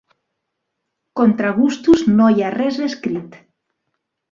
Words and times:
Contra 1.19 1.51
gustos 1.59 2.03
no 2.15 2.31
hi 2.33 2.43
ha 2.47 2.51
res 2.57 2.83
escrit. 2.91 3.39